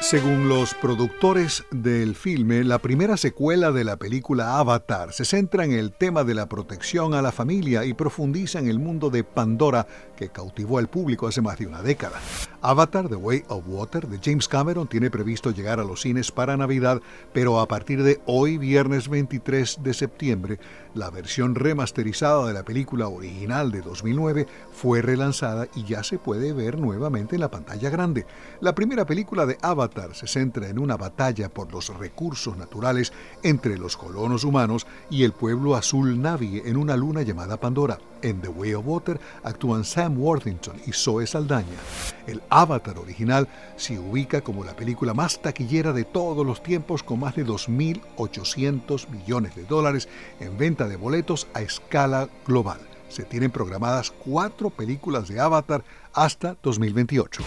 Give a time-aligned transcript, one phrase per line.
[0.00, 5.72] Según los productores del filme, la primera secuela de la película Avatar se centra en
[5.72, 9.86] el tema de la protección a la familia y profundiza en el mundo de Pandora
[10.16, 12.18] que cautivó al público hace más de una década.
[12.62, 16.56] Avatar, The Way of Water, de James Cameron, tiene previsto llegar a los cines para
[16.56, 17.02] Navidad,
[17.34, 20.58] pero a partir de hoy, viernes 23 de septiembre,
[20.94, 26.52] la versión remasterizada de la película original de 2009 fue relanzada y ya se puede
[26.52, 28.26] ver nuevamente en la pantalla grande.
[28.60, 33.76] La primera película de Avatar se centra en una batalla por los recursos naturales entre
[33.76, 37.98] los colonos humanos y el pueblo azul Navi en una luna llamada Pandora.
[38.22, 41.78] En The Way of Water actúan Sam Worthington y Zoe Saldaña.
[42.26, 47.20] El Avatar original se ubica como la película más taquillera de todos los tiempos con
[47.20, 52.80] más de 2.800 millones de dólares en venta de boletos a escala global.
[53.08, 55.82] Se tienen programadas cuatro películas de Avatar
[56.12, 57.42] hasta 2028.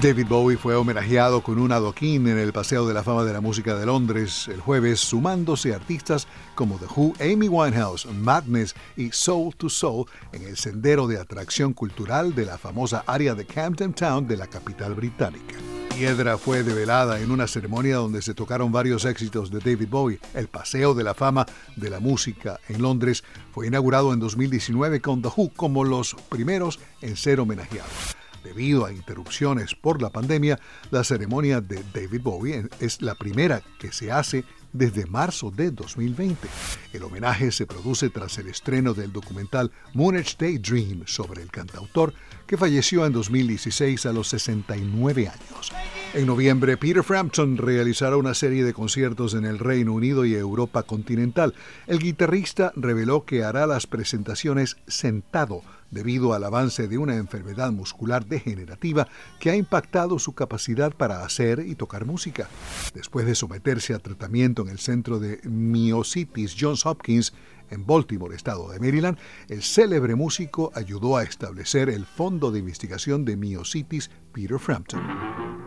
[0.00, 3.40] David Bowie fue homenajeado con un adoquín en el Paseo de la Fama de la
[3.40, 9.54] Música de Londres el jueves, sumándose artistas como The Who, Amy Winehouse, Madness y Soul
[9.54, 14.26] to Soul en el sendero de atracción cultural de la famosa área de Camden Town
[14.26, 15.54] de la capital británica.
[15.94, 20.20] Piedra fue develada en una ceremonia donde se tocaron varios éxitos de David Bowie.
[20.34, 25.20] El Paseo de la Fama de la Música en Londres fue inaugurado en 2019 con
[25.20, 28.21] The Who como los primeros en ser homenajeados.
[28.44, 30.58] Debido a interrupciones por la pandemia,
[30.90, 36.48] la ceremonia de David Bowie es la primera que se hace desde marzo de 2020.
[36.92, 42.14] El homenaje se produce tras el estreno del documental Moonage Daydream sobre el cantautor
[42.46, 45.72] que falleció en 2016 a los 69 años.
[46.14, 50.82] En noviembre, Peter Frampton realizará una serie de conciertos en el Reino Unido y Europa
[50.82, 51.54] continental.
[51.86, 58.26] El guitarrista reveló que hará las presentaciones sentado debido al avance de una enfermedad muscular
[58.26, 59.08] degenerativa
[59.40, 62.46] que ha impactado su capacidad para hacer y tocar música.
[62.92, 67.32] Después de someterse a tratamiento en el centro de miositis Johns Hopkins,
[67.70, 69.16] en Baltimore, estado de Maryland,
[69.48, 75.00] el célebre músico ayudó a establecer el Fondo de Investigación de Miositis Peter Frampton.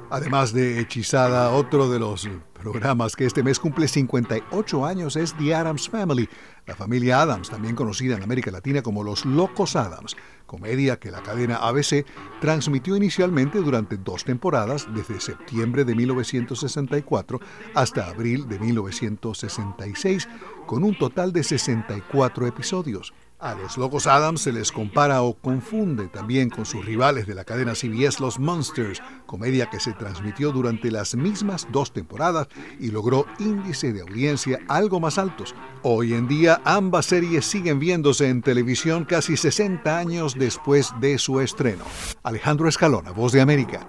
[0.09, 5.55] Además de Hechizada, otro de los programas que este mes cumple 58 años es The
[5.55, 6.29] Adams Family,
[6.67, 11.23] la familia Adams, también conocida en América Latina como Los Locos Adams, comedia que la
[11.23, 12.05] cadena ABC
[12.39, 17.39] transmitió inicialmente durante dos temporadas, desde septiembre de 1964
[17.73, 20.27] hasta abril de 1966,
[20.67, 23.13] con un total de 64 episodios.
[23.37, 27.43] A los Locos Adams se les compara o confunde también con sus rivales de la
[27.43, 32.47] cadena CBS Los Monsters, comedia que se transmitió durante las mismas dos temporadas
[32.79, 35.53] y logró índice de audiencia algo más altos.
[35.83, 41.41] Hoy en día ambas series siguen viéndose en televisión casi 60 años después de su
[41.41, 41.83] estreno.
[42.23, 43.85] Alejandro Escalona, Voz de América.